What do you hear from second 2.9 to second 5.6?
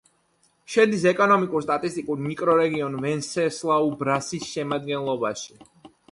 ვენსესლაუ-ბრასის შემადგენლობაში.